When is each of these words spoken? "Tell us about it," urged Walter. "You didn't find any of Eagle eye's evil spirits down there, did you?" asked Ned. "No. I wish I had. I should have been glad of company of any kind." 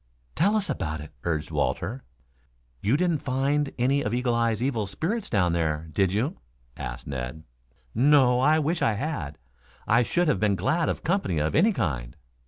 "Tell 0.33 0.55
us 0.55 0.67
about 0.67 0.99
it," 0.99 1.11
urged 1.25 1.51
Walter. 1.51 2.03
"You 2.81 2.97
didn't 2.97 3.19
find 3.21 3.71
any 3.77 4.01
of 4.01 4.15
Eagle 4.15 4.33
eye's 4.33 4.59
evil 4.63 4.87
spirits 4.87 5.29
down 5.29 5.53
there, 5.53 5.89
did 5.93 6.11
you?" 6.11 6.39
asked 6.75 7.05
Ned. 7.05 7.43
"No. 7.93 8.39
I 8.39 8.57
wish 8.57 8.81
I 8.81 8.93
had. 8.93 9.37
I 9.85 10.01
should 10.01 10.27
have 10.27 10.39
been 10.39 10.55
glad 10.55 10.89
of 10.89 11.03
company 11.03 11.37
of 11.37 11.53
any 11.53 11.71
kind." 11.71 12.15